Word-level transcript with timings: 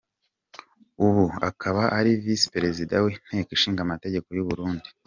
Ubu 1.05 1.25
akaba 1.49 1.83
ari 1.97 2.11
visi 2.23 2.47
Perezida 2.55 2.93
w’Inteko 3.03 3.49
ishinga 3.57 3.79
amategeko 3.83 4.27
y’Uburundi. 4.37 4.89